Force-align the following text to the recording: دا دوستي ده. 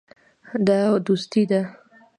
دا 0.67 0.79
دوستي 1.05 1.43
ده. 1.51 1.61